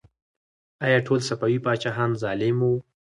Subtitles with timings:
[0.85, 2.73] آیا ټول صفوي پاچاهان ظالم وو؟